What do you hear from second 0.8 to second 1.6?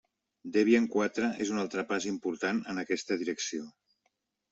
quatre és un